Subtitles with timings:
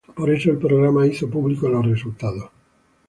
[0.17, 2.49] Por eso, el programa hizo públicos los resultados.